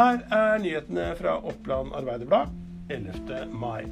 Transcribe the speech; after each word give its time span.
Her 0.00 0.22
er 0.32 0.54
nyhetene 0.62 1.10
fra 1.18 1.34
Oppland 1.44 1.90
Arbeiderblad 1.92 2.48
11. 2.88 3.50
mai. 3.52 3.82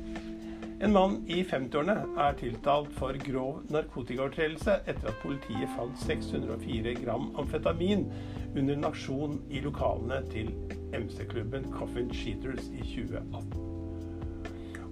En 0.80 0.94
mann 0.94 1.18
i 1.28 1.42
50-årene 1.44 1.96
er 2.24 2.38
tiltalt 2.38 2.94
for 2.96 3.18
grov 3.26 3.58
narkotikaovertredelse 3.68 4.78
etter 4.88 5.10
at 5.10 5.20
politiet 5.20 5.68
fant 5.74 6.00
604 6.06 6.94
gram 7.02 7.28
amfetamin 7.42 8.06
under 8.54 8.72
en 8.78 8.88
aksjon 8.88 9.36
i 9.52 9.60
lokalene 9.60 10.22
til 10.32 10.48
MC-klubben 10.96 11.68
Coffin 11.76 12.08
Cheaters 12.08 12.72
i 12.72 12.80
2018. 12.86 13.52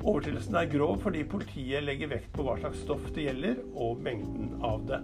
Overtredelsen 0.02 0.60
er 0.60 0.69
grov 0.77 0.98
fordi 1.06 1.24
politiet 1.24 1.88
legger 1.88 2.12
vekt 2.12 2.28
på 2.37 2.45
hva 2.45 2.60
slags 2.60 2.84
stoff 2.84 3.09
det 3.16 3.30
gjelder, 3.30 3.64
og 3.73 4.05
mengden 4.05 4.59
av 4.60 4.84
det. 4.92 5.01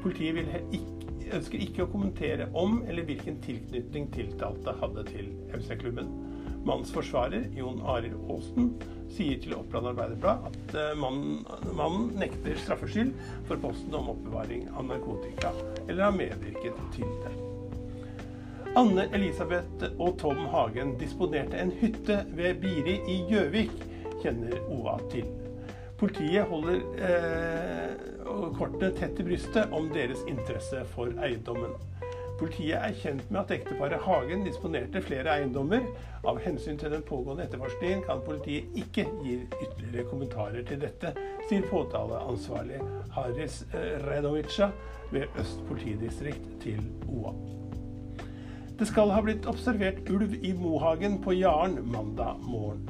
Politiet 0.00 0.40
vil 0.40 0.48
ikke, 0.64 1.03
ønsker 1.32 1.62
ikke 1.62 1.84
å 1.84 1.90
kommentere 1.92 2.48
om 2.58 2.82
eller 2.88 3.06
hvilken 3.08 3.40
tilknytning 3.44 4.10
tiltalte 4.14 4.74
hadde 4.80 5.06
til 5.08 5.30
MC-klubben. 5.54 6.10
Mannens 6.64 6.92
forsvarer, 6.94 7.46
Jon 7.56 7.82
Arild 7.92 8.16
Aasen, 8.32 8.70
sier 9.12 9.40
til 9.42 9.52
Oppland 9.56 9.90
Arbeiderblad 9.90 10.46
at 10.48 10.76
eh, 10.80 10.94
mannen, 10.98 11.42
mannen 11.76 12.14
nekter 12.18 12.56
straffskyld 12.64 13.12
for 13.48 13.60
posten 13.62 13.94
om 13.98 14.08
oppbevaring 14.14 14.66
av 14.72 14.88
narkotika, 14.88 15.52
eller 15.84 16.06
har 16.08 16.16
medvirket 16.16 16.80
til 16.96 17.10
det. 17.24 17.34
Anne 18.74 19.06
Elisabeth 19.14 19.86
og 20.02 20.16
Tom 20.18 20.48
Hagen 20.50 20.96
disponerte 20.98 21.60
en 21.60 21.70
hytte 21.78 22.24
ved 22.34 22.58
Biri 22.64 22.98
i 23.06 23.20
Gjøvik, 23.28 23.76
kjenner 24.24 24.56
OA 24.72 24.98
til. 25.12 25.28
Politiet 25.98 26.48
holder 26.50 26.80
eh, 26.98 27.90
kortene 28.58 28.90
tett 28.98 29.20
i 29.20 29.26
brystet 29.26 29.72
om 29.72 29.86
deres 29.94 30.24
interesse 30.30 30.82
for 30.94 31.12
eiendommen. 31.22 31.76
Politiet 32.38 32.80
er 32.80 32.96
kjent 32.98 33.28
med 33.30 33.44
at 33.44 33.52
ekteparet 33.54 34.02
Hagen 34.02 34.42
disponerte 34.42 35.02
flere 35.04 35.36
eiendommer. 35.36 35.86
Av 36.26 36.40
hensyn 36.42 36.80
til 36.80 36.90
den 36.90 37.04
pågående 37.06 37.46
etterforskningen 37.46 38.02
kan 38.08 38.24
politiet 38.26 38.74
ikke 38.80 39.04
gi 39.22 39.36
ytterligere 39.44 40.08
kommentarer 40.10 40.66
til 40.66 40.82
dette, 40.82 41.12
sier 41.46 41.68
påtaleansvarlig 41.70 42.80
Haris 43.14 43.60
eh, 43.70 43.94
Redovica 44.02 44.72
ved 45.12 45.38
Øst 45.38 45.62
politidistrikt 45.68 46.48
til 46.64 46.82
OA. 47.06 47.36
Det 48.74 48.90
skal 48.90 49.14
ha 49.14 49.22
blitt 49.22 49.46
observert 49.46 50.02
ulv 50.10 50.34
i 50.42 50.50
Mohagen 50.58 51.20
på 51.22 51.36
Jaren 51.38 51.78
mandag 51.86 52.42
morgen. 52.42 52.82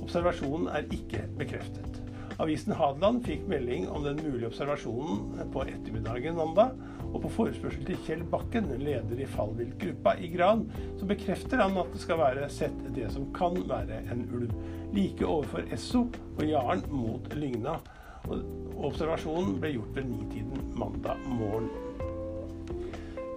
Observasjonen 0.00 0.70
er 0.72 0.88
ikke 0.96 1.26
bekreftet. 1.36 2.05
Avisen 2.36 2.74
Hadeland 2.76 3.22
fikk 3.24 3.46
melding 3.48 3.86
om 3.88 4.02
den 4.04 4.18
mulige 4.20 4.50
observasjonen 4.50 5.48
på 5.54 5.62
ettermiddagen 5.64 6.36
mandag, 6.36 6.74
og 7.06 7.22
på 7.22 7.30
forespørsel 7.32 7.86
til 7.88 8.00
Kjell 8.04 8.24
Bakken, 8.28 8.68
leder 8.82 9.22
i 9.22 9.28
fallviltgruppa 9.30 10.16
i 10.20 10.28
Gran, 10.34 10.66
så 11.00 11.08
bekrefter 11.08 11.62
han 11.62 11.78
at 11.80 11.88
det 11.94 12.02
skal 12.02 12.20
være 12.20 12.50
sett 12.52 12.76
det 12.96 13.08
som 13.14 13.30
kan 13.36 13.56
være 13.70 14.02
en 14.12 14.26
ulv, 14.36 14.52
like 14.92 15.24
overfor 15.24 15.64
Esso 15.72 16.04
og 16.36 16.44
Jaren 16.44 16.84
mot 16.92 17.32
Lygna. 17.32 17.78
Observasjonen 18.28 19.56
ble 19.62 19.72
gjort 19.78 19.96
ved 19.96 20.10
nitiden 20.12 20.70
mandag 20.76 21.24
morgen. 21.30 21.70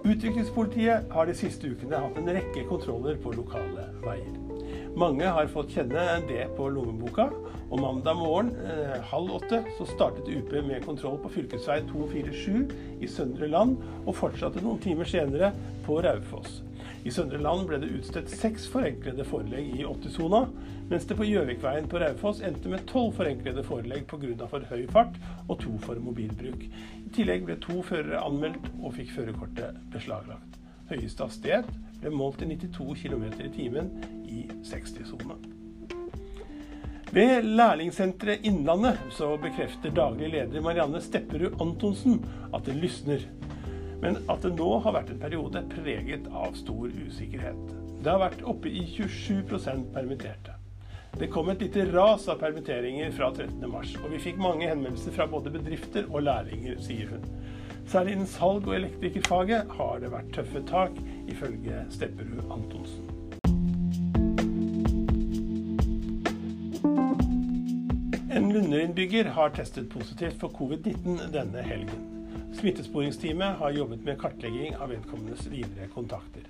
Utrykningspolitiet 0.04 1.08
har 1.12 1.28
de 1.28 1.40
siste 1.40 1.72
ukene 1.72 2.04
hatt 2.04 2.20
en 2.20 2.32
rekke 2.36 2.68
kontroller 2.68 3.20
på 3.20 3.32
lokale 3.36 3.88
veier. 4.04 4.49
Mange 4.98 5.26
har 5.30 5.46
fått 5.46 5.70
kjenne 5.70 6.02
det 6.26 6.48
på 6.56 6.66
lommeboka, 6.72 7.28
og 7.70 7.78
mandag 7.78 8.16
morgen 8.18 8.48
eh, 8.66 8.96
halv 9.12 9.36
åtte 9.36 9.60
så 9.76 9.84
startet 9.86 10.26
UP 10.26 10.50
med 10.66 10.82
kontroll 10.82 11.20
på 11.22 11.30
fv. 11.30 11.44
247 11.54 12.72
i 12.98 13.08
Søndre 13.08 13.46
Land, 13.46 13.76
og 14.02 14.16
fortsatte 14.18 14.62
noen 14.64 14.80
timer 14.82 15.06
senere 15.06 15.52
på 15.86 16.00
Raufoss. 16.02 16.58
I 17.06 17.12
Søndre 17.14 17.38
Land 17.40 17.68
ble 17.68 17.78
det 17.80 17.92
utstedt 18.00 18.32
seks 18.34 18.66
forenklede 18.72 19.24
forelegg 19.28 19.70
i 19.78 19.86
80-sona, 19.86 20.42
mens 20.90 21.06
det 21.06 21.16
på 21.20 21.28
Gjøvikveien 21.28 21.86
på 21.88 22.00
Raufoss 22.02 22.42
endte 22.44 22.72
med 22.72 22.82
tolv 22.90 23.14
forenklede 23.16 23.62
forelegg 23.64 24.08
pga. 24.10 24.48
for 24.50 24.66
høy 24.72 24.88
fart 24.90 25.14
og 25.46 25.60
to 25.62 25.76
for 25.86 26.02
mobilbruk. 26.02 26.66
I 27.06 27.14
tillegg 27.14 27.46
ble 27.46 27.56
to 27.62 27.78
førere 27.86 28.24
anmeldt 28.26 28.66
og 28.82 28.98
fikk 28.98 29.14
førerkortet 29.14 29.78
beslaglagt. 29.94 30.58
Høyeste 30.90 31.30
hastighet 31.30 31.70
ble 32.00 32.12
målt 32.14 32.40
til 32.40 32.52
92 32.52 33.02
km 33.04 33.24
i 33.44 33.50
timen 33.54 33.90
i 34.26 34.44
60-sona. 34.66 35.38
Ved 37.10 37.42
Lærlingsenteret 37.42 38.44
Innlandet 38.46 39.00
så 39.16 39.32
bekrefter 39.42 39.90
daglig 39.90 40.28
leder 40.30 40.62
Marianne 40.62 41.00
Stepperud 41.02 41.58
Antonsen 41.60 42.20
at 42.54 42.68
det 42.68 42.76
lysner. 42.78 43.24
Men 44.00 44.20
at 44.30 44.46
det 44.46 44.52
nå 44.54 44.68
har 44.84 44.94
vært 44.94 45.10
en 45.12 45.20
periode 45.20 45.64
preget 45.74 46.28
av 46.30 46.54
stor 46.56 46.86
usikkerhet. 46.86 47.74
Det 48.00 48.08
har 48.08 48.22
vært 48.22 48.46
oppe 48.48 48.70
i 48.70 48.84
27% 48.86 49.90
permitterte. 49.92 50.54
Det 51.18 51.26
kom 51.34 51.50
et 51.50 51.60
lite 51.60 51.88
ras 51.90 52.28
av 52.30 52.38
permitteringer 52.38 53.10
fra 53.12 53.32
13.3, 53.34 53.98
og 54.04 54.12
vi 54.12 54.22
fikk 54.22 54.38
mange 54.40 54.68
henvendelser 54.70 55.12
fra 55.16 55.26
både 55.28 55.50
bedrifter 55.52 56.06
og 56.06 56.22
lærlinger, 56.28 56.78
sier 56.80 57.10
hun. 57.10 57.26
Særlig 57.90 58.12
innen 58.12 58.26
salg 58.26 58.68
og 58.68 58.74
elektrikerfaget 58.76 59.70
har 59.74 59.96
det 59.98 60.12
vært 60.12 60.28
tøffe 60.30 60.60
tak, 60.68 60.94
ifølge 61.26 61.80
Stepperud 61.90 62.52
Antonsen. 62.54 63.08
En 68.30 68.46
Lunde-innbygger 68.54 69.32
har 69.34 69.50
testet 69.56 69.88
positivt 69.90 70.38
for 70.38 70.54
covid-19 70.54 71.32
denne 71.34 71.66
helgen. 71.66 72.06
Smittesporingsteamet 72.60 73.58
har 73.58 73.74
jobbet 73.74 74.06
med 74.06 74.22
kartlegging 74.22 74.78
av 74.78 74.94
vedkommendes 74.94 75.50
videre 75.50 75.90
kontakter. 75.90 76.46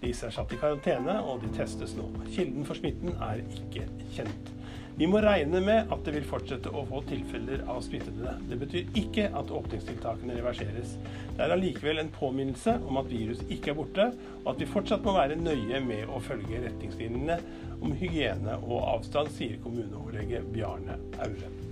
Disse 0.00 0.30
er 0.30 0.32
satt 0.32 0.52
i 0.54 0.60
karantene, 0.60 1.18
og 1.20 1.42
de 1.42 1.50
testes 1.56 1.92
nå. 1.98 2.06
Kilden 2.32 2.64
for 2.64 2.78
smitten 2.78 3.12
er 3.20 3.42
ikke 3.58 3.84
kjent. 4.14 4.54
Vi 5.00 5.06
må 5.08 5.20
regne 5.24 5.62
med 5.64 5.92
at 5.94 6.02
det 6.04 6.12
vil 6.12 6.26
fortsette 6.28 6.72
å 6.76 6.82
få 6.88 6.98
tilfeller 7.08 7.62
av 7.72 7.78
smittede. 7.84 8.34
Det 8.50 8.58
betyr 8.60 8.98
ikke 9.00 9.30
at 9.32 9.52
åpningstiltakene 9.56 10.36
reverseres. 10.36 10.92
Det 11.36 11.40
er 11.40 11.54
allikevel 11.54 12.02
en 12.02 12.12
påminnelse 12.12 12.74
om 12.84 13.00
at 13.00 13.08
virus 13.08 13.40
ikke 13.48 13.72
er 13.72 13.78
borte, 13.80 14.10
og 14.42 14.52
at 14.52 14.60
vi 14.60 14.68
fortsatt 14.68 15.06
må 15.06 15.16
være 15.16 15.40
nøye 15.40 15.80
med 15.86 16.04
å 16.12 16.20
følge 16.24 16.66
retningslinjene 16.66 17.40
om 17.80 17.96
hygiene 17.96 18.60
og 18.60 18.78
avstand, 18.98 19.32
sier 19.36 19.56
kommuneoverlege 19.64 20.44
Bjarne 20.52 21.00
Aure. 21.20 21.69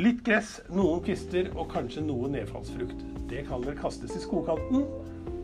Litt 0.00 0.22
gress, 0.24 0.54
noen 0.72 1.02
kvister 1.04 1.50
og 1.52 1.66
kanskje 1.68 2.00
noe 2.06 2.30
nedfallsfrukt. 2.32 3.02
Det 3.28 3.42
kan 3.44 3.60
vel 3.60 3.74
kastes 3.76 4.14
i 4.16 4.22
skogkanten? 4.22 4.86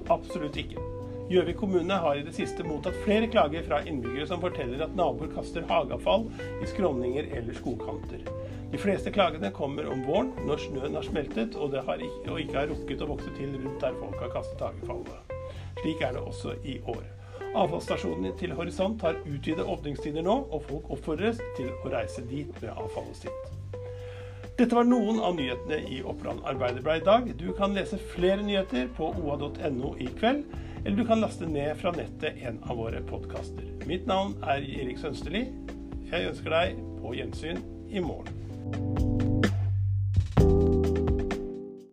Absolutt 0.08 0.56
ikke. 0.56 0.80
Gjøvik 1.28 1.58
kommune 1.60 1.98
har 2.00 2.16
i 2.16 2.22
det 2.24 2.32
siste 2.32 2.64
mottatt 2.64 2.96
flere 3.02 3.28
klager 3.28 3.66
fra 3.66 3.82
innbyggere 3.84 4.24
som 4.30 4.40
forteller 4.40 4.86
at 4.86 4.94
naboer 4.96 5.28
kaster 5.34 5.66
hageavfall 5.68 6.24
i 6.62 6.70
skråninger 6.70 7.28
eller 7.36 7.58
skogkanter. 7.58 8.24
De 8.72 8.80
fleste 8.80 9.12
klagene 9.12 9.52
kommer 9.52 9.90
om 9.92 10.00
våren, 10.08 10.32
når 10.48 10.64
snøen 10.64 10.96
har 10.96 11.04
smeltet 11.04 11.60
og, 11.60 11.76
har 11.84 12.00
ikke, 12.08 12.24
og 12.32 12.40
ikke 12.40 12.58
har 12.62 12.72
rukket 12.72 13.04
å 13.04 13.10
vokse 13.12 13.36
til 13.36 13.52
rundt 13.52 13.84
der 13.84 14.00
folk 14.00 14.16
har 14.24 14.32
kastet 14.32 14.64
hagefallet. 14.64 15.36
Slik 15.82 16.08
er 16.08 16.16
det 16.16 16.24
også 16.24 16.56
i 16.64 16.80
år. 16.88 17.04
Avfallsstasjonen 17.52 18.32
til 18.40 18.56
Horisont 18.56 19.04
har 19.04 19.20
utvidede 19.26 19.68
åpningstider 19.68 20.24
nå, 20.24 20.40
og 20.48 20.64
folk 20.72 20.92
oppfordres 20.96 21.44
til 21.60 21.68
å 21.82 21.92
reise 21.92 22.24
dit 22.32 22.52
med 22.64 22.72
avfallet 22.72 23.26
sitt. 23.26 23.56
Dette 24.58 24.74
var 24.74 24.88
noen 24.88 25.20
av 25.22 25.36
nyhetene 25.36 25.76
i 25.86 26.00
Oppland 26.02 26.40
Arbeiderblad 26.50 26.98
i 26.98 27.04
dag. 27.06 27.28
Du 27.38 27.52
kan 27.54 27.76
lese 27.76 27.94
flere 28.10 28.42
nyheter 28.42 28.88
på 28.96 29.12
oa.no 29.14 29.92
i 30.02 30.08
kveld, 30.18 30.48
eller 30.82 30.96
du 30.98 31.04
kan 31.06 31.22
laste 31.22 31.46
ned 31.46 31.78
fra 31.78 31.92
nettet 31.94 32.42
en 32.42 32.58
av 32.66 32.80
våre 32.80 32.98
podkaster. 33.06 33.68
Mitt 33.86 34.10
navn 34.10 34.34
er 34.42 34.66
Erik 34.66 34.98
Sønsterli. 34.98 35.44
Jeg 36.10 36.32
ønsker 36.32 36.56
deg 36.56 36.82
på 36.98 37.14
gjensyn 37.20 37.62
i 37.86 38.02
morgen. 38.02 39.07